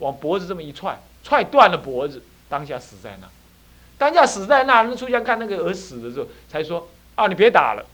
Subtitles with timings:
[0.00, 3.28] 往脖子这么一踹，踹断了脖子，当下死在那。
[3.96, 7.86] 当下死在那，那出家看那个儿死的时候，才说啊，你别打了。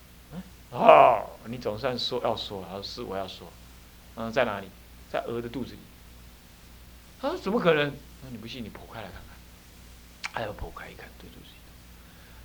[0.70, 3.46] 哦，你总算说要说了，是我要说。
[4.16, 4.68] 嗯，在哪里？
[5.10, 5.78] 在鹅的肚子里。
[7.20, 7.92] 他说怎么可能？
[8.22, 10.32] 那你不信，你剖开来看看。
[10.34, 11.56] 哎呀，剖开一看，对肚子里。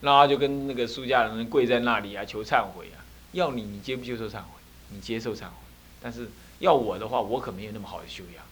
[0.01, 3.05] 然后就跟那个出家人跪在那里啊，求忏悔啊。
[3.33, 4.59] 要你，你接不接受忏悔？
[4.89, 5.53] 你接受忏悔。
[6.01, 8.43] 但是要我的话，我可没有那么好的修养。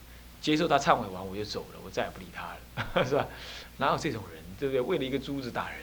[0.42, 2.56] 接受他忏悔完，我就走了，我再也不理他
[2.96, 3.28] 了， 是吧？
[3.78, 4.82] 哪有这种人，对不对？
[4.82, 5.80] 为了一个珠子打人。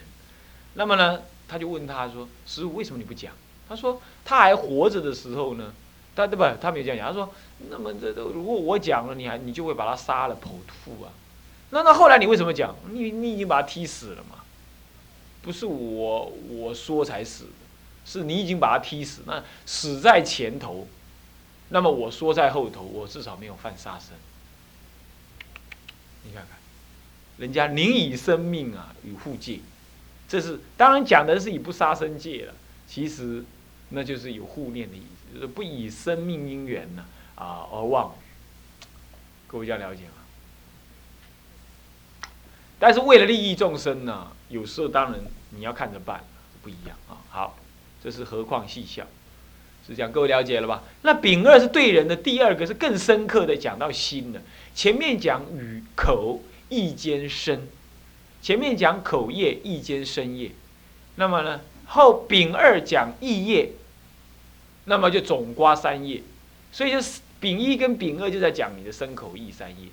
[0.74, 3.32] 那么呢，他就问他说：“师傅，为什么你不讲？”
[3.69, 5.73] 他说：“他还活着的时候呢，
[6.15, 6.56] 他对吧？
[6.60, 7.09] 他没有这样讲。
[7.09, 7.32] 他说
[7.70, 10.48] ：‘那么这都如果我讲了，你还你就会把他杀了剖
[10.84, 11.12] 腹啊？
[11.70, 12.77] 那那后来你为什么讲？
[12.91, 14.45] 你你已经把他踢死了嘛？
[15.43, 17.46] 不是我我说才死，
[18.04, 19.23] 是你已经把他踢死。
[19.26, 20.87] 那死在前头，
[21.70, 24.10] 那么我说在后头，我至少没有犯杀生。”
[26.27, 26.59] 你看看，
[27.38, 29.60] 人家宁以生命啊与护戒，
[30.29, 32.55] 这是当然讲的是以不杀生戒了。
[32.88, 33.45] 其实
[33.91, 37.04] 那就是有护念的意思，就是不以生命因缘呢
[37.37, 38.87] 啊而妄语。
[39.47, 40.10] 各位这样了解吗？
[42.79, 46.24] 但是为了利益众生呢，有时候当然你要看着办，
[46.63, 47.16] 不一样啊。
[47.30, 47.59] 好，
[48.02, 49.07] 这是何况细笑，
[49.87, 50.82] 是这样，各位了解了吧？
[51.02, 54.43] 那丙二是对人的，第二个是更深刻的讲到心的。
[54.77, 57.66] 前面讲与口意兼身，
[58.43, 60.51] 前面讲口业意兼身业，
[61.15, 63.71] 那么呢后丙二讲意业，
[64.84, 66.22] 那么就总刮三业，
[66.71, 69.88] 所以就是丙一跟丙二就在讲你的身口意三业。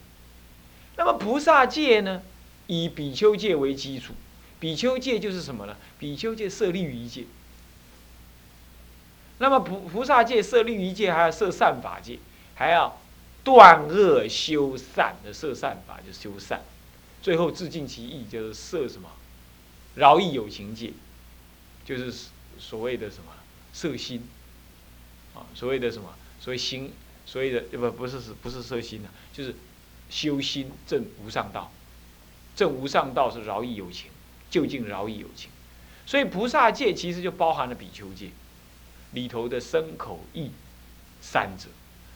[0.97, 2.21] 那么菩萨戒呢，
[2.67, 4.13] 以比丘戒为基础，
[4.59, 5.77] 比丘戒就是什么呢？
[5.97, 7.23] 比丘戒设立于一戒，
[9.37, 12.19] 那么菩菩萨戒设立于一戒，还要设善法戒，
[12.55, 12.99] 还要。
[13.43, 16.61] 断恶修善的摄善法就修善，
[17.21, 19.09] 最后自尽其意就是摄什么？
[19.95, 20.93] 饶益有情界，
[21.85, 23.31] 就是所谓的什么
[23.73, 24.27] 摄心
[25.35, 25.45] 啊？
[25.53, 26.15] 所谓的什么？
[26.39, 26.91] 所谓心，
[27.25, 29.09] 所谓的不不是不是摄心呢？
[29.31, 29.55] 就是
[30.09, 31.71] 修心正无上道，
[32.55, 34.09] 正无上道是饶益有情，
[34.49, 35.49] 究竟饶益有情。
[36.05, 38.31] 所以菩萨戒其实就包含了比丘戒
[39.11, 40.51] 里头的身口意
[41.21, 41.67] 三者。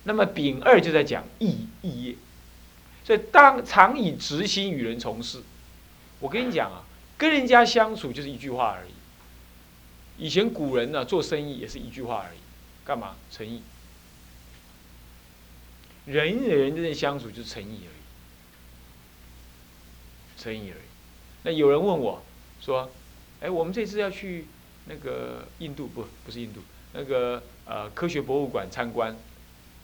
[0.08, 2.16] 那么丙二就在讲义义业，
[3.04, 5.42] 所以当常以直心与人从事。
[6.22, 6.86] 我跟你讲啊，
[7.18, 8.92] 跟人家相处就是一句话而已。
[10.18, 12.38] 以前古人呢做生意也是一句话而已，
[12.86, 13.62] 干嘛诚意？
[16.06, 18.02] 人与人之间相处就是诚意而已，
[20.42, 20.88] 诚意而已。
[21.44, 22.24] 那有人问我
[22.62, 22.90] 说
[23.42, 24.48] ：“哎，我们这次要去
[24.86, 26.06] 那个印度不？
[26.26, 26.62] 不是印度，
[26.94, 29.14] 那个呃科学博物馆参观。”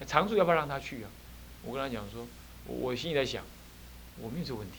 [0.05, 1.09] 常住要不要让他去啊？
[1.63, 2.27] 我跟他讲说，
[2.65, 3.43] 我心里在想，
[4.19, 4.77] 我没有这个问题，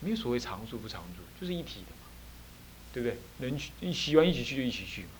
[0.00, 2.08] 没有所谓常住不常住，就是一体的嘛，
[2.92, 3.18] 对不对？
[3.38, 5.10] 能去喜欢一起去就一起去嘛，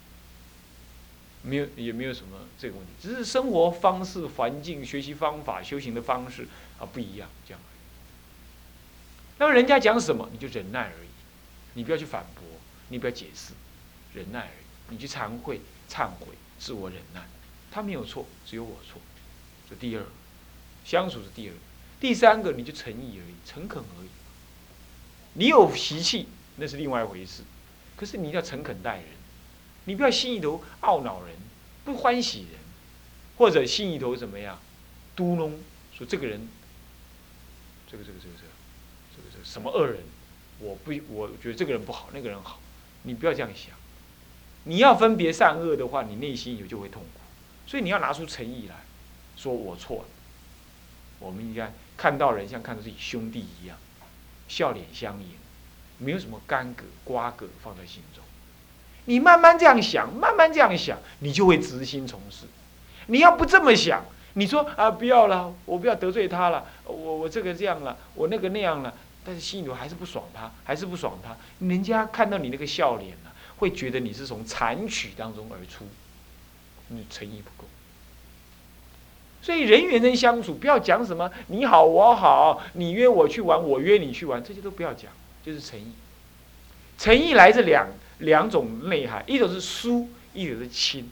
[1.42, 6.48] 没有也没有什么这个问题，只是生活方式、环境、学习方法、修行的方式
[6.78, 7.60] 啊不一样，这样。
[9.38, 11.08] 那么人家讲什么你就忍耐而已，
[11.74, 12.42] 你不要去反驳，
[12.88, 13.52] 你不要解释，
[14.12, 17.22] 忍耐而已，你去惭愧、忏悔、自我忍耐，
[17.70, 19.00] 他没有错，只有我错。
[19.68, 20.02] 这第二，
[20.84, 21.54] 相处是第二，
[22.00, 24.08] 第三个你就诚意而已，诚恳而已。
[25.34, 27.42] 你有习气那是另外一回事，
[27.96, 29.04] 可是你要诚恳待人，
[29.84, 31.36] 你不要心里头懊恼人，
[31.84, 32.60] 不欢喜人，
[33.36, 34.58] 或者心里头怎么样，
[35.14, 35.52] 嘟哝
[35.96, 36.48] 说这个人，
[37.90, 38.48] 这个这个这个这个，
[39.14, 40.02] 这个这个什么恶人，
[40.60, 42.58] 我不我觉得这个人不好，那个人好，
[43.02, 43.76] 你不要这样想。
[44.64, 47.20] 你要分别善恶的话，你内心有就会痛苦，
[47.66, 48.87] 所以你要拿出诚意来。
[49.38, 50.04] 说我错了，
[51.20, 53.78] 我们应该看到人像看到自己兄弟一样，
[54.48, 55.28] 笑脸相迎，
[55.98, 58.24] 没有什么干戈瓜葛放在心中。
[59.04, 62.46] 你慢慢这样想，慢慢这样想，你就会直心从事。
[63.06, 64.04] 你要不这么想，
[64.34, 68.92] 你说啊不要了，我不要得罪他了，我我这个这样了，我那个那样了，
[69.24, 71.36] 但是心里头还是不爽他，还是不爽他。
[71.64, 75.86] 人家看到你那个笑脸呢，会觉得你是从残曲当中而出，
[76.88, 77.68] 你诚意不够。
[79.40, 85.10] 所以人与人相处，不要讲什么你好我好，你约我去玩，我约你去玩，这些都不要讲，
[85.44, 85.92] 就是诚意。
[86.98, 87.88] 诚意来自两
[88.18, 91.08] 两种内涵，一种是疏，一种是亲。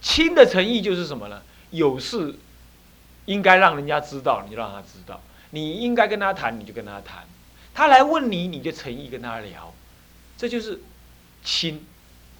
[0.00, 1.42] 亲的诚意就是什么呢？
[1.70, 2.36] 有事
[3.26, 5.16] 应该让人家知道，你就让他知道；
[5.50, 7.24] 你应该跟他谈，你就跟他谈。
[7.74, 9.74] 他来问你，你就诚意跟他聊，
[10.38, 10.80] 这就是
[11.42, 11.84] 亲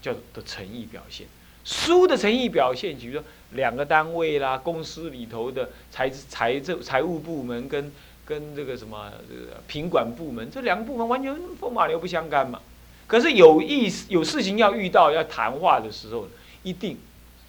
[0.01, 1.27] 叫的诚意表现。
[1.65, 3.25] 疏的诚意表现，比如说。
[3.55, 7.93] 两个单位啦，公司里头的财财政财务部门跟
[8.25, 12.61] 跟这个什么这个品管部门，这两个部门完全风马牛不相干嘛。
[13.07, 16.29] 可是有意思有事情要遇到要谈话的时候，
[16.63, 16.99] 一定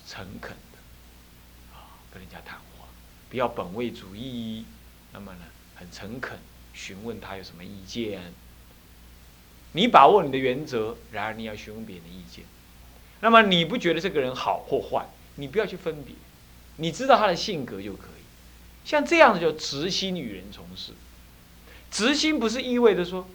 [0.08, 2.88] 诚恳的啊，跟人家谈话，
[3.30, 4.66] 不要本位主义。
[5.14, 5.40] 那么呢，
[5.76, 6.38] 很诚恳
[6.74, 8.22] 询问他有什么意见。
[9.72, 12.44] 你把握你的原则，然而你要询问别人的意见。
[13.22, 16.16] 那么你不觉得这个人好或坏，你不要去分别，
[16.78, 18.24] 你知道他的性格就可以。
[18.84, 20.94] 像这样的叫直心与人从事。
[21.92, 23.28] 直心不是意味着说，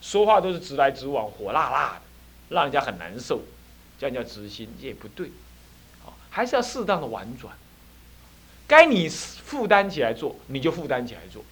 [0.00, 2.02] 说话都是直来直往、火辣辣的，
[2.50, 3.42] 让人家很难受，
[3.98, 5.30] 这样叫直心也不对。
[6.04, 7.52] 好，还是要适当的婉转。
[8.66, 11.44] 该你负担起来做，你就负担起来做。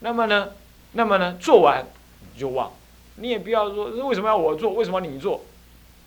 [0.00, 0.52] 那么呢，
[0.92, 1.84] 那么呢，做完
[2.32, 2.72] 你就忘，
[3.16, 5.44] 你也不要说为什么要我做，为什么你做。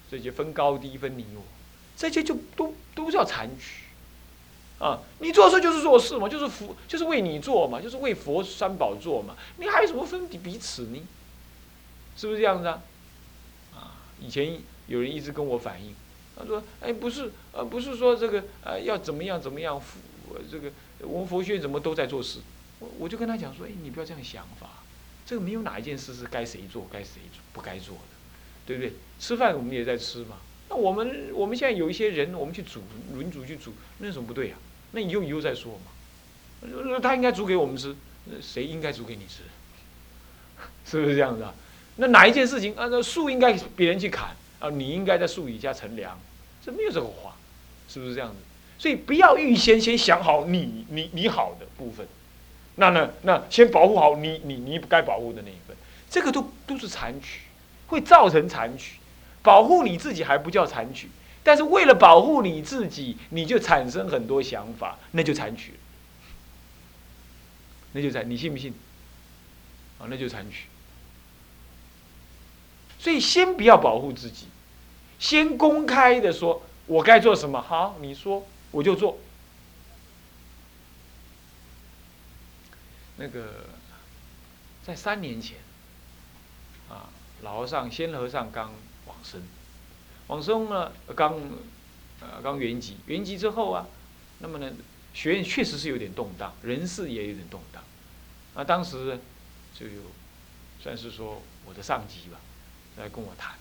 [0.10, 1.42] 这些分高低分你我，
[1.98, 3.84] 这些就都都叫残局，
[4.80, 5.00] 啊！
[5.20, 11.02] 你做事就是做事嘛，就是佛，就是为你做嘛，就是为佛三宝做嘛，你还有什么分彼此呢？
[12.18, 12.82] 是不是这样子啊？
[13.74, 14.04] 啊！
[14.20, 15.96] 以前有人一直跟我反映，
[16.38, 19.98] 他说：“哎，不是，呃，不是说这个，呃，要怎么样怎么样，佛
[20.52, 20.70] 这个
[21.00, 22.40] 我们佛学院怎么都在做事？”
[22.80, 24.84] 我我就跟他讲说：“哎，你不要这样想法，
[25.26, 27.22] 这个没有哪一件事是该谁做，该谁
[27.54, 28.02] 不该做的。”
[28.68, 28.94] 对不对？
[29.20, 30.38] 吃饭我们也在吃嘛。
[30.76, 32.82] 我们我们现在有一些人，我们去煮
[33.14, 34.56] 轮煮去煮，那有什么不对呀？
[34.92, 37.00] 那以后以后再说嘛。
[37.02, 37.96] 他应该煮给我们吃，
[38.42, 39.44] 谁应该煮给你吃？
[40.86, 41.54] 是不是这样子啊？
[41.98, 42.88] 那哪一件事情啊？
[42.90, 46.20] 那树应该别人去砍啊，你应该在树底下乘凉，
[46.66, 47.36] 这没有这个话，
[47.88, 48.36] 是不是这样子？
[48.78, 52.08] 所以不要预先先想好你你你好的部分，
[52.76, 55.76] 那呢那先保护好你你你该保护的那一份，
[56.10, 57.40] 这个都都是残局。
[57.88, 58.94] 会造成残局，
[59.46, 61.10] 保护你自己还不叫残取，
[61.44, 65.76] 但是为了保护你自己，你就产生很多想法，那就残取，
[67.94, 68.74] 那就残，你信不信？
[70.00, 70.68] 啊，那就残取。
[72.98, 74.48] 所以先不要保护自己，
[75.20, 79.20] 先公开的说，我该做什么，好，你说我就做。
[83.18, 83.68] 那个，
[84.84, 85.58] 在三年前。
[86.90, 87.10] 啊
[87.42, 88.74] 老和尚、仙和尚刚
[89.26, 89.42] 生，
[90.28, 91.34] 往生呢，刚
[92.22, 93.88] 呃刚圆寂，圆寂之后啊，
[94.40, 94.72] 那么呢，
[95.14, 97.84] 学院确实是有点动荡，人事也有点动荡。
[98.54, 99.20] 那当时
[99.74, 100.02] 就有
[100.80, 102.40] 算是说我的上级吧，
[102.98, 103.56] 来跟我谈，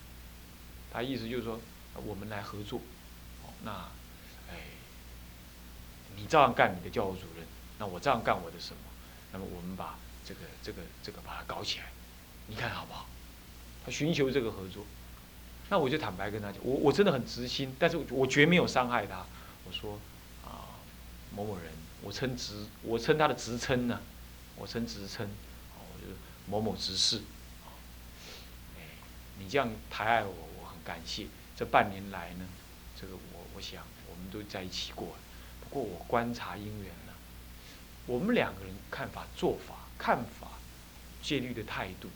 [0.93, 1.58] 他意思就是说
[2.05, 2.81] 我们来合作，
[3.62, 3.72] 那
[4.50, 4.56] 哎，
[6.16, 7.46] 你照样干你的教务主任，
[7.78, 8.82] 那我照样干我的什么，
[9.32, 11.87] 那么我们把这个这个这个把它搞起来，
[12.46, 13.08] 你看好不好？
[13.84, 14.82] 他寻求这个合作，
[15.70, 19.25] 那我就坦白跟他讲，我我真的很直心，但是我绝没有伤害他。
[19.66, 19.99] 我说
[20.44, 20.76] 啊，
[21.34, 21.72] 某某人，
[22.02, 24.00] 我称职，我称他的职称呢，
[24.56, 25.28] 我称职称，
[25.75, 26.14] 我就
[26.46, 27.22] 某某执事，
[28.76, 28.82] 哎，
[29.38, 31.26] 你这样抬爱我，我很感谢。
[31.56, 32.44] 这半年来呢，
[33.00, 35.16] 这个我我想我们都在一起过，
[35.61, 37.12] 不过我观察因缘呢，
[38.06, 40.49] 我们两个人看法、做法、看法、
[41.22, 42.08] 戒律的态度。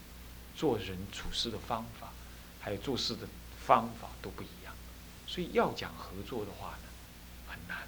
[0.58, 2.12] 做人处事的方法，
[2.60, 3.28] 还有做事的
[3.68, 4.74] 方法都不一样，
[5.26, 6.88] 所以要讲合作的话呢，
[7.46, 7.86] 很难。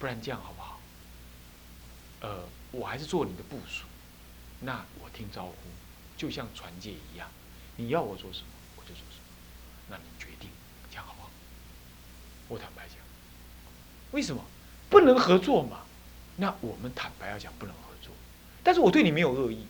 [0.00, 0.80] 不然这样好不好？
[2.22, 2.40] 呃，
[2.72, 3.84] 我还是做你的部署，
[4.58, 5.54] 那我听招呼，
[6.16, 7.30] 就像传戒一样，
[7.76, 9.24] 你要我做什么，我就做什么，
[9.88, 10.50] 那你决定，
[10.90, 11.30] 这样好不好？
[12.48, 12.96] 我坦白讲，
[14.10, 14.44] 为什么
[14.90, 15.82] 不能合作嘛？
[16.34, 18.12] 那我们坦白要讲不能合作，
[18.64, 19.64] 但是我对你没有恶意，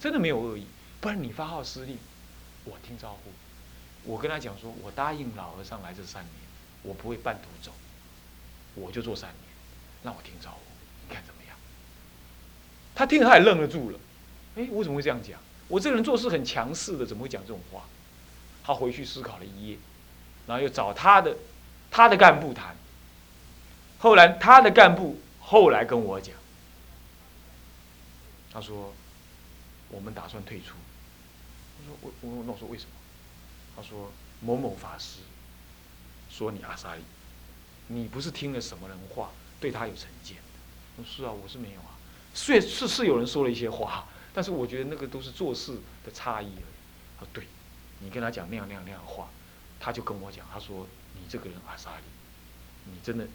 [0.00, 0.66] 真的没有恶意。
[0.98, 1.98] 不然你发号施令，
[2.64, 3.30] 我听招呼。
[4.04, 6.32] 我跟他讲说，我答应老和尚来这三年，
[6.82, 7.72] 我不会半途走，
[8.74, 9.40] 我就做三年。
[10.02, 10.60] 那我听招呼，
[11.06, 11.56] 你看怎么样？
[12.94, 13.98] 他听他也愣了住了。
[14.56, 15.38] 哎，我怎么会这样讲？
[15.68, 17.84] 我这个人做事很强势的，怎么会讲这种话？
[18.64, 19.78] 他回去思考了一夜，
[20.46, 21.36] 然后又找他的
[21.90, 22.74] 他的干部谈。
[23.98, 26.34] 后来他的干部后来跟我讲，
[28.52, 28.92] 他说
[29.90, 30.74] 我们打算退出。
[31.78, 32.90] 我说我我那我说为什么？
[33.80, 35.20] 他说某某法师
[36.28, 37.02] 说你阿萨利，
[37.86, 40.36] 你不是听了什么人话，对他有成见？
[40.98, 41.96] 我说是啊，我是没有啊。
[42.34, 46.74] 虽是是有人说了一些话，但是我觉得那个都是做事的差异而已。
[47.18, 47.44] 他说对，
[48.00, 49.30] 你跟他讲那样那样那样话，
[49.80, 52.04] 他就跟我讲，他说你这个人阿萨利，
[52.84, 53.26] 你真的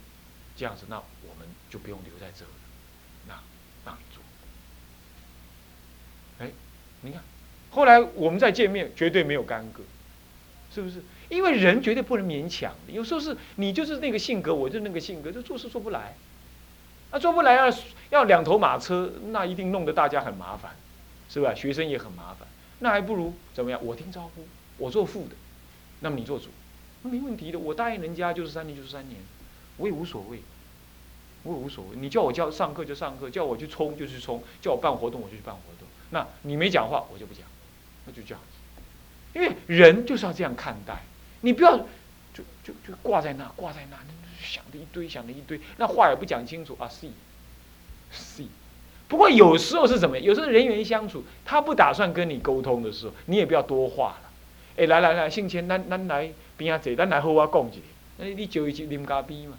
[0.55, 2.51] 这样子，那我们就不用留在这了，
[3.27, 3.33] 那
[3.83, 4.21] 让你做。
[6.37, 6.51] 哎，
[7.01, 7.23] 你看。
[7.71, 9.83] 后来我们再见面，绝对没有干戈，
[10.75, 11.01] 是不是？
[11.29, 16.13] 因为人绝对不能勉强，有时候是你就是那个性格，我就那个性格，就做事做不来。
[17.11, 17.73] 那做不来要
[18.09, 20.75] 要两头马车，那一定弄得大家很麻烦，
[21.29, 21.55] 是吧？
[21.55, 22.45] 学生也很麻烦，
[22.79, 23.79] 那还不如怎么样？
[23.81, 24.45] 我听招呼，
[24.77, 25.35] 我做副的，
[26.01, 26.49] 那么你做主，
[27.03, 27.57] 没问题的。
[27.57, 29.21] 我答应人家就是三年就是三年，
[29.77, 30.39] 我也无所谓，
[31.43, 31.95] 我也无所谓。
[31.95, 35.87] 你叫我教上课就上课，叫我去冲就去冲，叫我办活动我就去办活动。
[36.09, 37.43] 那你没讲话，我就不讲，
[38.05, 38.41] 那就这样。
[39.35, 41.03] 因为人就是要这样看待，
[41.41, 41.77] 你不要
[42.33, 43.97] 就就就挂在那挂在那。
[44.41, 48.45] 想的一堆，想的一堆，那话也不讲清楚啊！C，C。
[49.07, 50.17] 不过有时候是怎么？
[50.19, 54.29] 有时候人员相处，他不打算跟你沟通的时候，你也不要多话了。
[54.77, 57.81] 哎，来来来，姓钱，咱咱来边啊坐，咱来好好讲一下。
[58.17, 59.57] 那你就一起啉咖啡嘛？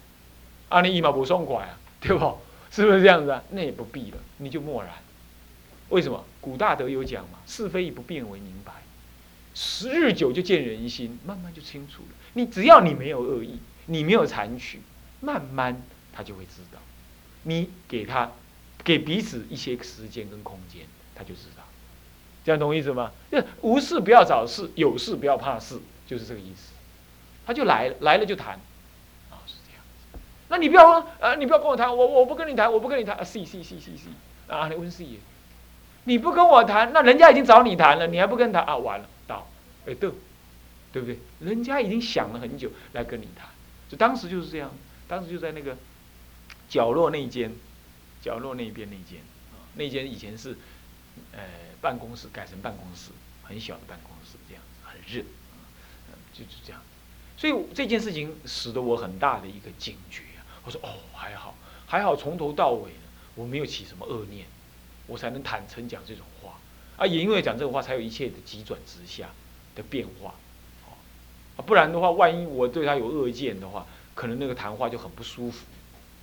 [0.68, 2.38] 啊，你伊嘛不爽快啊， 对不？
[2.70, 3.42] 是不是这样子啊？
[3.50, 4.92] 那也不必了，你就默然。
[5.88, 6.24] 为什么？
[6.40, 8.72] 古大德有讲嘛，是非以不变为明白。
[9.56, 12.08] 时日久就见人心，慢慢就清楚了。
[12.34, 13.58] 你只要你没有恶意。
[13.88, 14.82] 你没有残取，
[15.20, 15.80] 慢慢
[16.12, 16.80] 他就会知道。
[17.44, 18.32] 你给他，
[18.82, 20.82] 给彼此一些时间跟空间，
[21.14, 21.62] 他就知道。
[22.44, 23.12] 这样懂我意思吗？
[23.30, 26.72] 就是无事不要找事，有事不要怕事，就是这个意思。
[27.46, 28.54] 他就来了，来了就谈，
[29.30, 29.80] 啊，是这样
[30.12, 30.18] 子。
[30.48, 33.16] 那你不要啊，呃，你不要跟我谈，我我不跟你谈，我不跟你谈。
[33.16, 35.06] 啊，C C C C C，啊，你问 C，
[36.04, 38.76] 你不跟我谈，那人家已经找你谈了，你还不跟他啊？
[38.76, 39.08] 完了，
[39.86, 40.10] 哎，对，
[40.92, 41.18] 对不对？
[41.40, 43.48] 人家已经想了很久来跟你谈。
[43.88, 44.72] 就当时就是这样，
[45.06, 45.76] 当时就在那个
[46.68, 47.52] 角落那间，
[48.20, 49.20] 角落那边那间
[49.52, 50.56] 啊，那间以前是
[51.32, 51.40] 呃
[51.80, 53.10] 办公室，改成办公室，
[53.44, 55.22] 很小的办公室，这样很热，
[56.32, 56.82] 就是这样。
[57.36, 60.42] 所以这件事情使得我很大的一个警觉啊！
[60.64, 61.54] 我说哦，还好，
[61.86, 63.00] 还好，从头到尾呢，
[63.34, 64.46] 我没有起什么恶念，
[65.06, 66.58] 我才能坦诚讲这种话
[66.96, 67.06] 啊！
[67.06, 69.30] 也因为讲这种话，才有一切的急转直下
[69.76, 70.34] 的变化。
[71.56, 75.64] 啊，不然的话，万一我对他有恶见的话，可能那个谈话就很不舒服，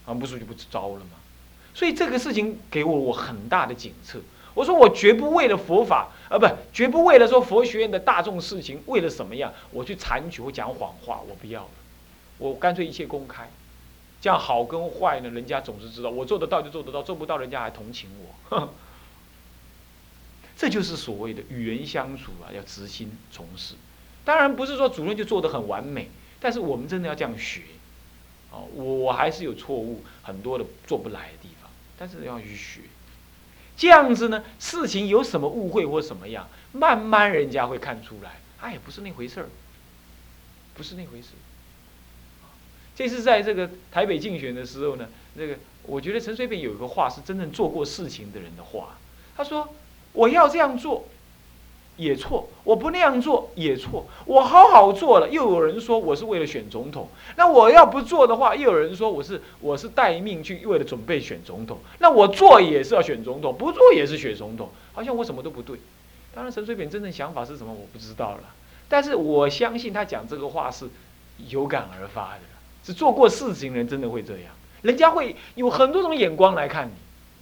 [0.06, 1.12] 很不舒服就不招了嘛。
[1.74, 4.20] 所以这个事情给我我很大的警策。
[4.54, 11.70] 我说我绝不为了佛法，啊，不，绝不为了说佛学院的大众事情，为了什么样，我去残取或讲谎话，我不要了。
[12.38, 13.50] 我干脆一切公开，
[14.22, 16.12] 这样好跟坏呢，人家总是知道。
[16.12, 18.12] 我做得到就做得到，做不到人家还同情
[18.52, 18.70] 我。
[20.64, 23.76] 这就是所谓的与人相处啊，要直心从事。
[24.24, 27.64] 当然不是说主任就做的很完美，但是我们真的要这样学，
[28.50, 32.80] 哦，我还是有错误很多的做不来的地方，但是要去学，
[33.76, 39.50] 这样子呢，事情有什么误会或什么样，慢慢人家会看出来，哎，不是那回事儿，
[40.76, 41.32] 不是那回事。
[42.96, 48.98] 这次在这个台北竞选的时候呢，那个我觉得陈水扁有一个话是真正做过事情的人的话，
[49.36, 49.76] 他说
[50.14, 51.06] 我要这样做。
[51.96, 54.08] 也错，我不那样做也错。
[54.26, 57.08] 我好好做了，又有人说我是为了选总统。
[57.36, 61.78] 那我要不做的话，又有人说我是我是待命去为了准备选总统。
[62.00, 65.78] 那我做也是要选总统，不做也是选总统，好像我什么都不对。
[66.34, 68.40] 当然，陈水扁真正想法是什么我不知道了。
[68.90, 70.90] 但是我相信他讲这个话是
[71.48, 72.42] 有感而发的，
[72.84, 74.46] 是做过事情人真的会这样。
[74.82, 76.94] 人家会有很多种眼光来看你，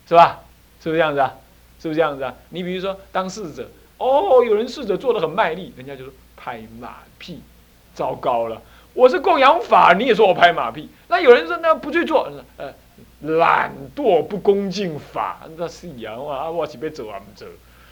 [0.09, 0.41] 是吧？
[0.83, 1.35] 是不是这样子啊？
[1.81, 2.35] 是不是这样子啊？
[2.49, 3.67] 你比如说当事者。
[4.03, 7.39] 哦，有人试着做的很卖力，人家就说拍马屁，
[7.93, 8.59] 糟糕了！
[8.95, 10.89] 我是供养法，你也说我拍马屁。
[11.07, 12.73] 那有人说那不去做，呃，
[13.37, 17.45] 懒惰不恭敬法，那是样啊，我是被走啊不走，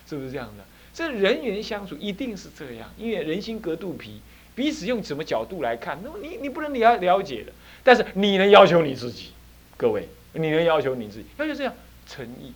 [0.08, 0.64] 是不是这样的？
[0.96, 4.20] 这人员相处一定是这样，因为人心隔肚皮，
[4.56, 7.52] 彼此用什么角度来看，那么你你不能了了解的，
[7.84, 9.28] 但是你能要求你自己，
[9.78, 11.72] 各位，你能要求你自己，要求这样
[12.08, 12.52] 诚意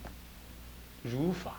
[1.04, 1.56] 如法，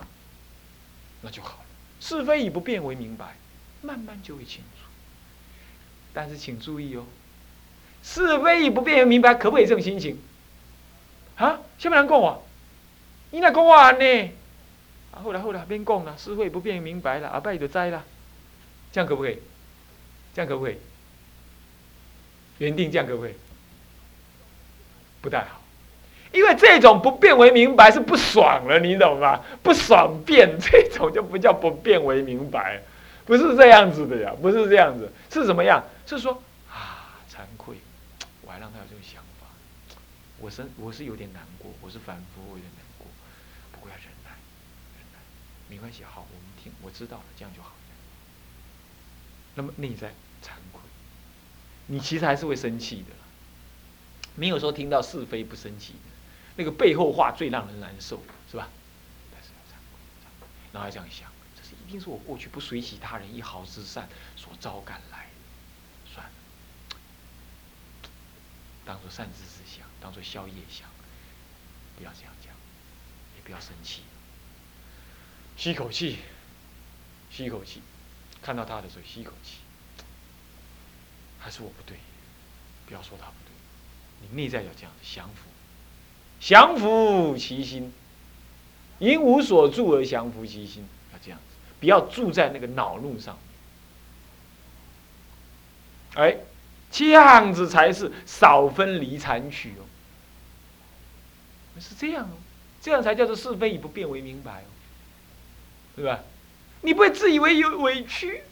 [1.21, 1.65] 那就好了。
[2.01, 3.35] 是非以不变为明白，
[3.81, 4.87] 慢慢就会清楚。
[6.13, 7.05] 但是请注意哦，
[8.03, 10.19] 是非以不变为明白，可不可以这种心情？
[11.37, 12.39] 啊，下面人讲啊，
[13.31, 14.31] 你那讲话呢？
[15.11, 18.03] 啊，后来后来边讲了，是非不变明白了，阿拜就栽了，
[18.91, 19.39] 这样可不可以？
[20.33, 20.77] 这样可不可以？
[22.59, 23.33] 原定这样可不可以？
[25.21, 25.61] 不太好。
[26.35, 29.41] 因为这种不变为明白是不爽了，你懂吗？
[29.63, 32.81] 不爽变这种就不叫不变为明白，
[33.23, 35.81] 不是这样子的呀，不是这样子，是怎么样？
[36.05, 36.33] 是说
[36.69, 37.77] 啊，惭愧，
[38.41, 39.47] 我还让他有这种想法，
[40.39, 43.07] 我是我是有点难过，我是反复我有点难过，
[43.71, 44.31] 不过要忍耐，
[44.97, 45.19] 忍耐，
[45.69, 47.71] 没关系，好，我们听，我知道了，这样就好。
[49.55, 50.09] 那么内在
[50.43, 50.81] 惭愧，
[51.87, 53.15] 你其实还是会生气的，
[54.35, 56.14] 没有说听到是非不生气的。
[56.55, 58.69] 那个背后话最让人难受，是吧？
[60.71, 66.13] 然后这样想，这是一定是我过去不随喜他人一毫之善所招感来的。
[66.13, 66.33] 算了，
[68.83, 70.89] 当做善知之想，当做宵夜想，
[71.95, 72.53] 不要这样讲，
[73.37, 74.01] 也不要生气。
[75.55, 76.19] 吸一口气，
[77.31, 77.81] 吸一口气，
[78.41, 79.59] 看到他的时候吸一口气，
[81.39, 81.97] 还是我不对，
[82.85, 85.49] 不要说他不对，你内在要这样降服。
[86.45, 87.91] 降服其心，
[88.99, 93.35] 因无所住而降服其心，要这样子，不要住在那个恼怒上。
[96.13, 96.37] 哎，
[96.91, 99.81] 这样子才是少分离残取哦，
[101.79, 102.37] 是这样哦，
[102.79, 104.69] 这样才叫做是非以不变为明白哦，
[105.95, 106.19] 对吧？
[106.81, 108.43] 你不会自以为有委屈，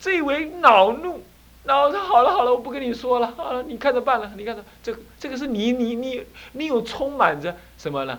[0.00, 1.22] 自以为恼怒，
[1.64, 8.18] 然后说好了好了，我不跟你说了，好了，你看着办了，你看着这个这个是你你你你有充满着什么呢？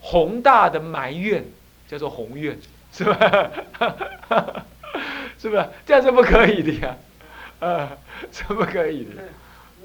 [0.00, 1.44] 宏大的埋怨，
[1.88, 2.58] 叫做宏愿，
[2.92, 3.50] 是吧？
[5.38, 5.68] 是不是？
[5.84, 6.96] 这样是不可以的呀。
[7.60, 7.96] 啊，
[8.32, 9.22] 是不可以的？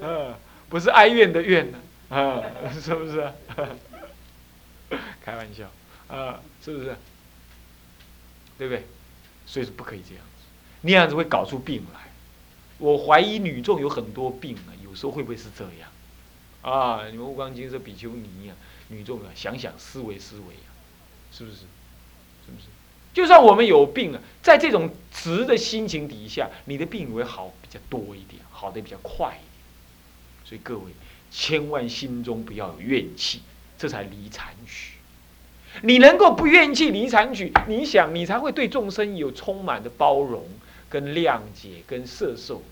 [0.00, 0.34] 嗯，
[0.68, 1.78] 不是哀怨的怨呢，
[2.10, 2.42] 啊，
[2.80, 3.30] 是不是？
[5.24, 5.64] 开玩笑，
[6.14, 6.94] 啊，是不是？
[8.58, 8.86] 对不对？
[9.46, 10.44] 所以说不可以这样子，
[10.82, 12.00] 那样子会搞出病来。
[12.82, 15.88] 我怀疑女众有很多病啊，有时候会不会是这样？
[16.62, 18.56] 啊，你们悟光金色比丘尼啊，
[18.88, 20.68] 女众啊，想想思维思维啊，
[21.30, 21.58] 是不是？
[21.58, 22.66] 是不是？
[23.14, 30.44] 就算我们有病了，在这种直的心情底下，你的病会好比较多一点，好的比较快一点。
[30.44, 30.90] 所以各位
[31.30, 33.42] 千万心中不要有怨气，
[33.78, 34.94] 这才离残许。
[35.82, 40.44] 你能够不怨气离残许，你想你才会对众生有充满的包容、
[40.90, 42.62] 跟谅解、跟摄受，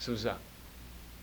[0.00, 0.38] 是不是啊？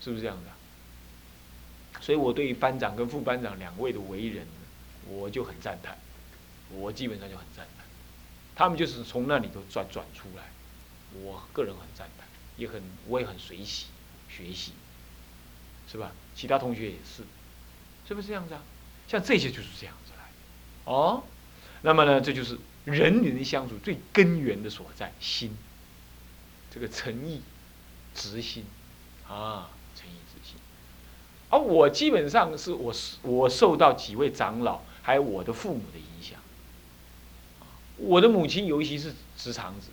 [0.00, 2.00] 是不是这样的？
[2.00, 4.46] 所以我对于班长跟副班长两位的为人。
[5.10, 5.96] 我就很赞叹，
[6.68, 7.86] 我基本上就很赞叹，
[8.54, 10.50] 他们就是从那里头转转出来，
[11.22, 12.26] 我个人很赞叹，
[12.58, 13.86] 也很我也很随喜
[14.28, 14.72] 学习，
[15.90, 16.12] 是吧？
[16.34, 17.22] 其他同学也是，
[18.06, 18.62] 是不是这样子啊？
[19.06, 20.24] 像这些就是这样子来，
[20.84, 21.24] 哦，
[21.80, 25.56] 那么呢，这就是人与人相处最根源的所在，心，
[26.70, 27.40] 这个诚意、
[28.18, 28.64] 直心，
[29.28, 30.56] 啊，诚意直心，
[31.50, 34.80] 而我基本上是我我受到几位长老。
[35.00, 36.38] 还有我的父母的影响，
[37.96, 39.88] 我的母亲尤其是直肠子，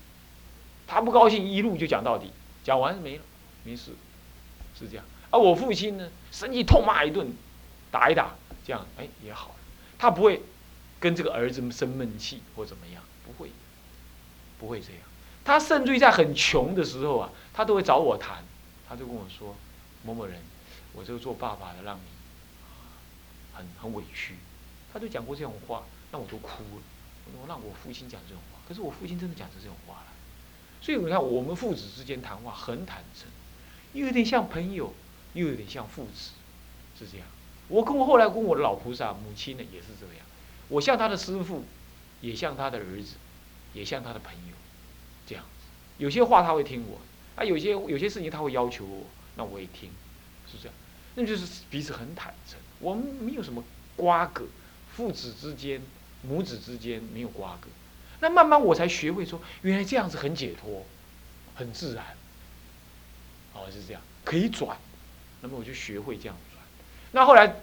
[0.86, 2.32] 她不高兴一路就讲到底，
[2.66, 3.24] 讲完没了，
[3.64, 3.92] 没事，
[4.78, 5.06] 是这样。
[5.32, 7.34] 而我父亲呢，生气痛骂一顿，
[7.90, 8.36] 打一打，
[8.66, 9.56] 这样哎也好了。
[9.98, 10.44] 他不会
[11.00, 13.50] 跟这个儿子生闷气或怎么样，不会，
[14.60, 15.02] 不会这样。
[15.46, 18.44] 他甚至于在很穷的时候啊，他都会找我谈，
[18.90, 19.56] 他就跟我说
[20.04, 20.42] ：“某某人，
[20.92, 22.02] 我这个做爸爸的让你
[23.54, 24.36] 很很委屈。”
[24.92, 26.82] 他就讲过这种话，那我都哭了。
[27.42, 30.14] 我让我父亲讲这种话，可是我父亲真的讲出这种话来。
[30.82, 33.28] 所以你看，我们父子之间谈话很坦诚，
[33.94, 34.94] 又有点像朋友，
[35.34, 36.32] 又有点像父子，
[36.98, 37.28] 是这样。
[37.68, 40.26] 我跟我后来跟我老菩萨母亲呢也是这样。
[40.70, 41.66] 我像他的师父，
[42.22, 43.16] 也像他的儿子，
[43.74, 44.54] 也像他的朋友，
[45.98, 47.00] 有些话他会听我，
[47.36, 49.04] 啊，有些有些事情他会要求我，
[49.36, 49.90] 那我也听，
[50.52, 50.74] 是这样。
[51.16, 53.64] 那就是彼此很坦诚，我们没有什么
[53.96, 54.46] 瓜葛。
[54.96, 55.82] 父子之间、
[56.22, 57.68] 母子之间没有瓜葛，
[58.22, 60.86] 那慢慢我才学会说，原来这样子很解脱，
[61.54, 62.06] 很自然。
[63.54, 64.78] 哦，是这样，可以转。
[65.42, 66.64] 那么我就学会这样转。
[67.12, 67.58] 那后来，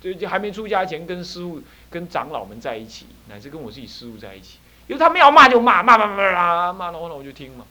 [0.00, 4.58] 就就还没出家前，跟师傅、跟长老们在一起，乃至跟我自己师傅在一起，
[4.90, 7.64] 因为他们要骂就骂，骂骂骂骂骂，然后呢我就听嘛。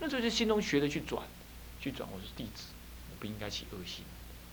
[0.00, 1.22] 那时候就心中学着去转，
[1.80, 2.08] 去转。
[2.12, 2.64] 我是弟子，
[3.12, 4.04] 我不应该起恶心。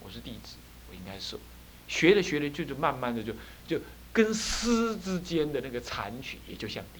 [0.01, 1.39] 我是弟子，我应该受。
[1.87, 3.33] 学着学着，就就慢慢的就
[3.67, 6.99] 就跟师之间的那个残取也就降低，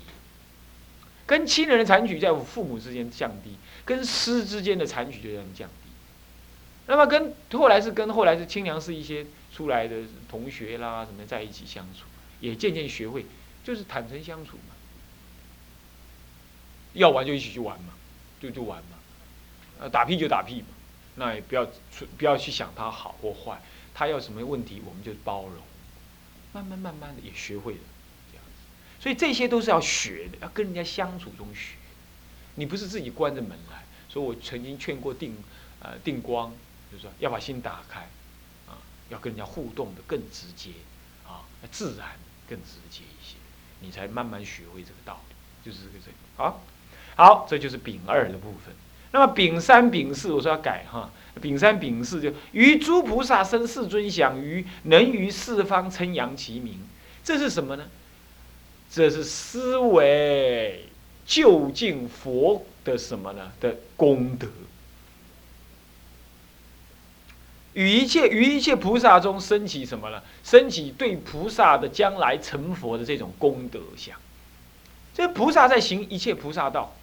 [1.27, 5.91] 跟亲人的残取在我父母之间降低，跟师之间的残取就这样降低。
[6.87, 12.05] 那么跟后来是跟后来是清凉寺一些出来的同学啦什么在一起相处，
[12.39, 13.27] 也渐渐学会
[13.63, 14.74] 就是坦诚相处嘛，
[16.95, 17.93] 要玩就一起去玩嘛，
[18.41, 18.97] 就就玩嘛，
[19.79, 20.67] 呃打屁就打屁嘛，
[21.15, 21.65] 那也不要
[22.17, 23.61] 不要去想他好或坏。
[23.93, 25.63] 他要什么问题，我们就包容，
[26.51, 27.79] 慢慢慢慢的也学会了
[28.29, 31.75] 这样子，所以这些都是要学的，要跟人家相处中学。
[32.55, 35.37] 你不是自己关着门来，所以我曾经劝过定，
[35.79, 36.51] 呃定光，
[36.91, 38.01] 就是说要把心打开，
[38.67, 40.71] 啊，要跟人家互动的更直接，
[41.25, 43.37] 啊，自然更直接一些，
[43.79, 45.35] 你才慢慢学会这个道理，
[45.69, 46.17] 就是这个这个。
[46.35, 46.61] 好，
[47.15, 48.73] 好，这就是丙二的部分。
[49.11, 51.09] 那么丙三、丙四，我说要改哈。
[51.41, 56.79] 丙三、丙四就于诸菩萨生世尊享于能于四方称扬其名，
[57.23, 57.87] 这是什么呢？
[58.89, 60.85] 这是思维
[61.25, 63.51] 究竟佛的什么呢？
[63.59, 64.47] 的功德。
[67.73, 70.23] 与一切与一切菩萨中升起什么呢？
[70.45, 74.17] 升起对菩萨的将来成佛的这种功德相。
[75.13, 76.95] 这菩萨在行一切菩萨道，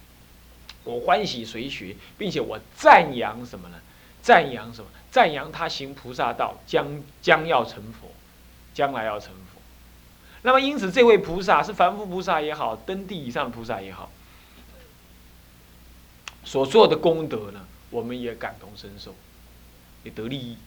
[0.83, 3.77] 我欢喜随学，并且我赞扬什么呢？
[4.21, 4.89] 赞扬什么？
[5.11, 6.85] 赞扬他行菩萨道，将
[7.21, 8.11] 将要成佛，
[8.73, 9.61] 将来要成佛。
[10.41, 14.11] 那么因此，这位菩萨是凡夫菩萨也好，登地以上的菩萨也好，
[16.43, 19.13] 所做的功德呢，我们也感同身受。
[20.03, 20.57] 也得利益，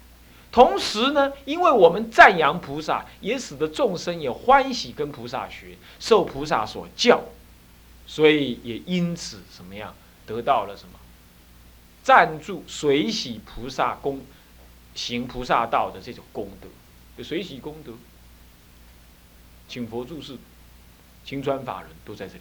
[0.51, 7.21] 同时呢，因为我们赞扬菩萨，也使得众生也欢喜跟菩萨学，受菩萨所教，
[8.07, 9.95] 所以也因此怎么样
[10.27, 10.99] 得到了什么
[12.03, 14.21] 赞助水洗菩萨功
[14.95, 17.93] 行菩萨道的这种功德，水洗功德，
[19.69, 20.37] 请佛注释，
[21.25, 22.41] 青川法人都在这里。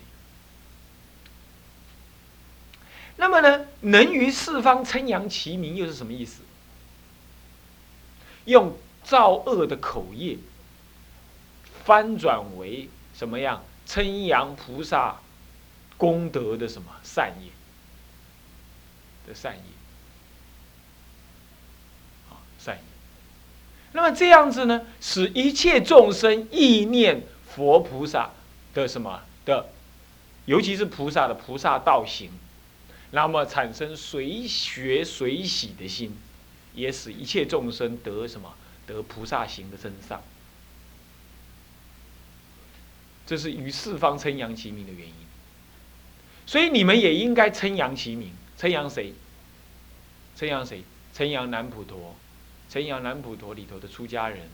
[3.17, 6.41] 那么呢，能于四方称扬其名，又是什么意思？
[8.45, 10.37] 用造恶的口业
[11.83, 13.63] 翻转为什么样？
[13.85, 15.17] 称扬菩萨
[15.97, 17.51] 功德的什么善业
[19.27, 19.61] 的善业
[22.29, 22.81] 啊善业。
[23.93, 27.23] 那么这样子呢，使一切众生意念
[27.55, 28.31] 佛菩萨
[28.73, 29.69] 的什么的，
[30.45, 32.29] 尤其是菩萨的菩萨道行，
[33.11, 36.17] 那么产生随学随喜的心。
[36.73, 38.53] 也使一切众生得什么？
[38.85, 40.21] 得菩萨行的真上。
[43.25, 45.13] 这是于四方称扬其名的原因。
[46.45, 48.33] 所以你们也应该称扬其名。
[48.57, 49.13] 称扬谁？
[50.35, 50.83] 称扬谁？
[51.13, 52.15] 称扬南普陀，
[52.69, 54.49] 称扬南普陀里头的出家人，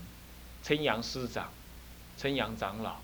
[0.62, 1.50] 称扬师长，
[2.16, 3.00] 称扬长老，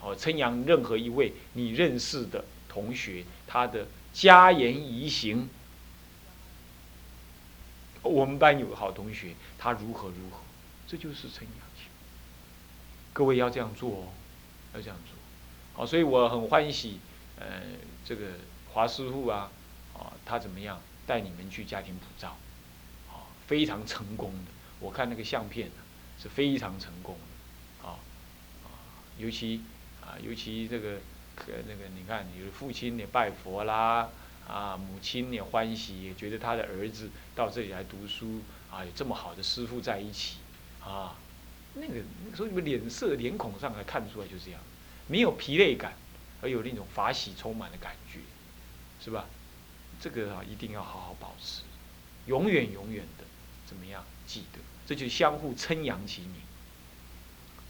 [0.00, 5.48] 哦，称扬任何一位你认识的同学，他的家言仪行。
[8.02, 10.38] 我们班有个好同学，他如何如何，
[10.88, 11.70] 这就是称扬。
[13.12, 14.04] 各位要这样做哦，
[14.72, 15.18] 要这样做。
[15.74, 17.00] 好，所以我很欢喜，
[17.36, 17.60] 呃，
[18.04, 18.26] 这个
[18.72, 19.50] 华师傅，啊，
[20.30, 22.36] 他怎么样带你们去家庭普照，
[23.08, 24.52] 啊，非常成功的。
[24.78, 25.68] 我看那个相片
[26.22, 27.16] 是非常成功
[27.82, 27.98] 的，啊，
[29.18, 29.62] 尤其
[30.00, 31.00] 啊，尤其这个
[31.48, 34.08] 呃，那个你看，你的父亲也拜佛啦。
[34.48, 40.38] 啊，母亲也欢喜，也觉得他的儿子到这里来读书，啊，有这么好的师傅在一起，
[40.82, 41.14] 啊，
[41.74, 44.60] 那个那个时候你们脸色、脸孔上来看出来就是这样，
[45.06, 45.92] 没有疲累感，
[46.42, 48.18] 而有那种法喜充满的感觉，
[49.04, 49.26] 是吧？
[50.00, 51.62] 这个啊，一定要好好保持，
[52.26, 53.24] 永远永远的
[53.66, 54.58] 怎么样记得？
[54.86, 56.34] 这就是相互称扬其名，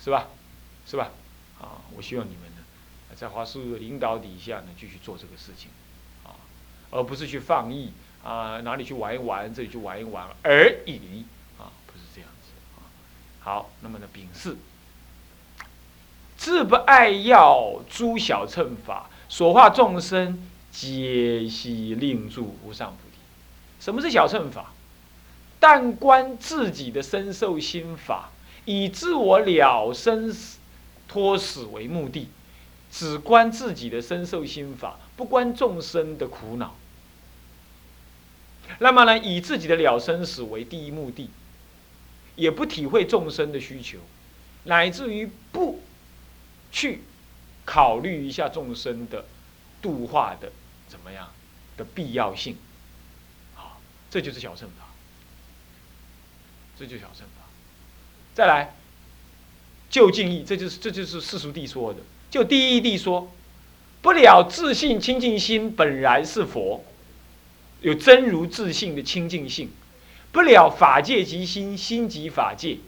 [0.03, 0.29] 是吧？
[0.87, 1.11] 是吧？
[1.61, 2.63] 啊，我希望你们呢，
[3.15, 5.71] 在华叔的领导底下呢，继续做这个事情
[6.25, 6.33] 啊。
[6.91, 7.93] 而不是去放逸
[8.25, 11.25] 啊，哪里去玩一玩，这里去玩一玩而已
[11.59, 12.89] 啊，不是这样子啊。
[13.41, 14.57] 好，那么呢，丙四，
[16.37, 23.17] 自不爱要诸小乘法，所化众生皆悉令住无上菩提。
[23.81, 24.73] 什么是小乘法？
[25.59, 28.31] 但观自己的身受心法，
[28.65, 30.59] 以自我了生死
[31.07, 32.29] 脱死为目的，
[32.91, 36.75] 只观自己的身受心法，不观众生的苦恼。
[38.79, 41.29] 那么呢，以自己的了生死为第一目的，
[42.37, 43.99] 也不体会众生的需求，
[44.65, 45.83] 乃至于不
[46.73, 47.03] 去
[47.65, 49.27] 考虑一下众生的
[49.83, 50.53] 度化的
[50.91, 51.31] 怎么样
[51.77, 52.57] 的必要性，
[53.55, 54.87] 好，这就是小乘法，
[56.77, 57.47] 这就小乘法。
[58.35, 58.75] 再来，
[59.89, 62.01] 就近义，这就是这就是世俗谛说的。
[62.29, 63.31] 就第一谛说，
[64.03, 66.85] 不了自信清净心本来是佛。
[67.81, 69.71] 有真如自性的清净性，
[70.33, 72.79] 不了法界即心，心即法界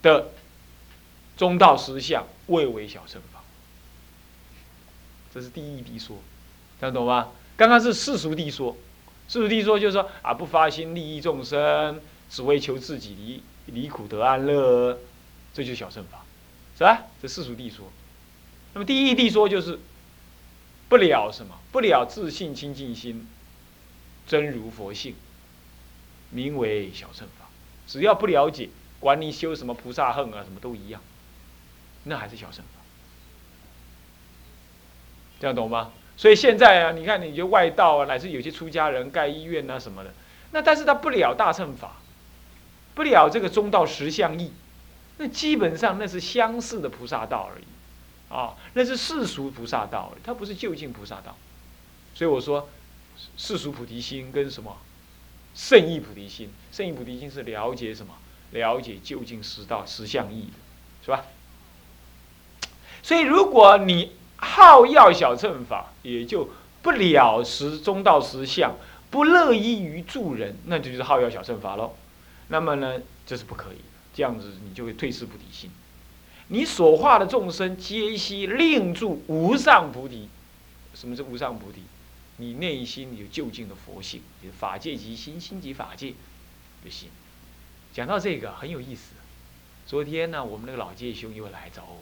[0.00, 0.30] 的
[1.36, 3.39] 中道实相，谓为小乘法。
[5.32, 6.16] 这是第一谛说，
[6.78, 7.28] 听得懂吗？
[7.56, 8.76] 刚刚是世俗谛说，
[9.28, 14.98] 世俗谛说就是说啊，不发心利益众生，只为求自己离离苦得安乐，
[15.54, 16.24] 这就是小乘法，
[16.76, 17.04] 是吧？
[17.22, 17.86] 这世俗谛说。
[18.74, 19.78] 那么第一谛说就是。
[20.88, 21.56] 不了什么？
[21.70, 23.28] 不了自信清净心，
[24.26, 25.14] 真如佛性，
[26.30, 27.48] 名为小乘法。
[27.86, 31.00] 只要不了解，管你修什么菩萨恨啊，什么都一样，
[32.02, 32.79] 那还是小乘法。
[35.40, 35.90] 这样懂吗？
[36.16, 40.12] 所以现在啊，你看，你就外道啊，乃至有些出家人盖医院啊什么的，
[40.52, 41.96] 那但是他不了大乘法，
[42.94, 44.52] 不了这个中道实相义，
[45.16, 47.64] 那基本上那是相似的菩萨道而已。
[48.32, 51.36] 啊，那是世俗菩萨道，它不是就近菩萨道，
[52.14, 52.68] 所以我说
[53.36, 54.76] 世俗菩提心跟什么
[55.54, 56.48] 圣意菩提心。
[56.70, 58.14] 圣意菩提心是了解什么？
[58.52, 61.24] 了解究竟实道实相义的，是吧？
[63.02, 66.50] 所以如果你好要小乘法，也就
[66.82, 68.74] 不了实中道实相，
[69.10, 71.94] 不乐意于助人，那就是好要小乘法喽。
[72.48, 73.84] 那么呢，这是不可以的。
[74.12, 75.70] 这样子你就会退失菩提心。
[76.48, 80.28] 你所化的众生皆悉令住无上菩提。
[80.94, 81.82] 什么是无上菩提？
[82.38, 84.22] 你内心有究竟的佛性，
[84.58, 86.14] 法界即心，心即法界
[86.82, 87.08] 的心。
[87.92, 89.12] 讲到这个很有意思。
[89.86, 92.00] 昨天呢，我们那个老界兄又来找我，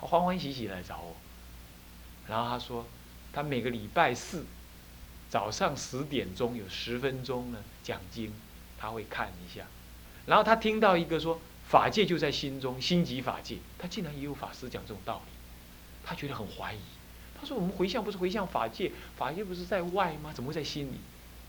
[0.00, 1.16] 他欢欢喜喜来找我。
[2.28, 2.86] 然后他说，
[3.32, 4.44] 他每个礼拜四
[5.30, 8.32] 早上十点钟有十分钟呢讲经，
[8.78, 9.64] 他会看一下。
[10.26, 13.56] 然后他听到一个说法界就在心中，心即法界。
[13.78, 15.32] 他竟然也有法师讲这种道理，
[16.04, 16.78] 他觉得很怀疑。
[17.40, 20.32] 他说我们回向不是回向法界，法界不是在外吗？
[20.34, 21.00] 怎么会在心里？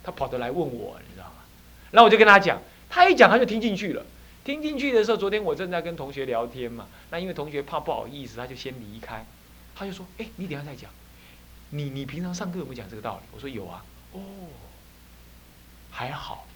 [0.03, 1.43] 他跑得来问我，你知道吗？
[1.91, 2.61] 然后我就跟他讲。
[2.89, 4.05] 他一讲，他就听进去了。
[4.43, 6.87] 听进去的时候，昨天我正在跟同学聊天嘛。
[7.11, 9.25] 那因为同学怕不好意思，他就先离开。
[9.79, 10.91] 他就说：“哎，你等下再讲。
[11.69, 14.19] 你你平常上课有没有讲这个道理？”我说：“有啊。”哦，
[15.89, 16.47] 还好，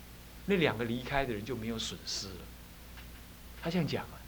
[0.47, 2.35] 那两个离开的人就没有损失了。
[3.61, 4.19] 他这样讲啊，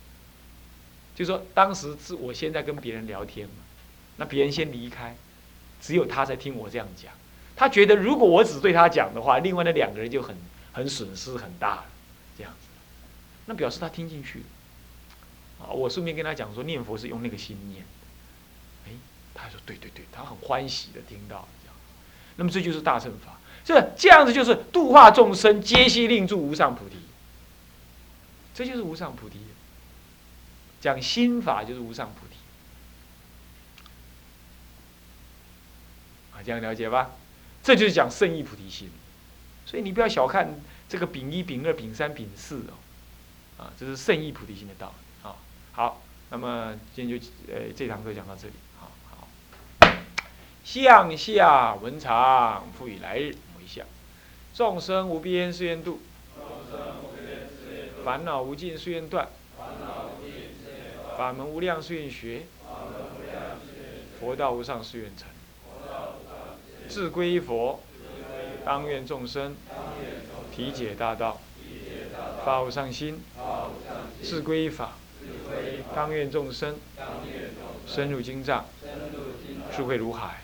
[1.13, 3.55] 就说当时是我现在跟别人聊天嘛，
[4.15, 5.15] 那别人先离开，
[5.81, 7.12] 只有他在听我这样讲。
[7.55, 10.38] 他觉得如果我只对他讲的话，另外那两个人就很
[10.71, 11.86] 很损失很大了。
[12.38, 12.67] 这样子，
[13.47, 14.45] 那表示他听进去了。
[15.65, 17.84] 啊，我顺便跟他讲说，念佛是用那个心念。
[19.36, 21.76] 他说对对对，他很欢喜的听到这样。
[22.38, 26.95] 那么这就是大乘法，这这样子就是度化众生，皆悉令住无上菩提。
[28.56, 29.39] 这就是无上菩提。
[30.82, 32.36] 讲心法就是无上菩提。
[36.36, 37.12] 啊，这样了解吧？
[37.62, 38.89] 这就是讲圣意菩提心。
[39.65, 40.60] 所以你不要小看。
[40.88, 42.78] 这个丙一、丙二、丙三、丙四哦，
[43.58, 45.36] 啊，这是圣意菩提心的道理啊。
[45.71, 48.54] 好，那么今天就呃这堂课讲到这里，
[50.65, 53.86] 向下文长，复以来日为相。
[54.54, 55.99] 众生无边誓愿度，
[58.04, 59.28] 烦恼无尽誓愿断，
[61.17, 62.47] 法门无量誓愿学，
[64.19, 65.28] 佛道无上誓愿成。
[66.89, 67.80] 自归佛，
[68.65, 69.56] 当愿众生。
[70.51, 71.41] 体解大道，
[72.45, 73.21] 发无上心，
[74.23, 74.93] 自归法，
[75.93, 76.78] 当愿众生
[77.86, 78.65] 深入经藏，
[79.75, 80.43] 智慧如海，